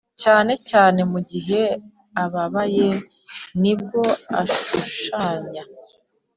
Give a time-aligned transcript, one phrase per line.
[0.21, 1.61] cyane cyane mu gihe
[2.23, 2.87] ababaye
[3.61, 4.03] nibwo
[4.39, 5.63] ashushanya.